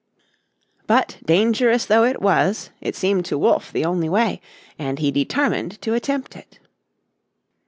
[0.87, 4.41] But dangerous though it was it seemed to Wolfe the only way,
[4.79, 6.57] and he determined to attempt it.